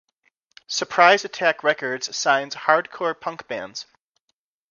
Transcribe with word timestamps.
Surprise 0.65 1.23
Attack 1.25 1.61
Records 1.63 2.17
signs 2.17 2.55
Hardcore 2.55 3.13
punk 3.13 3.47
bands. 3.47 3.85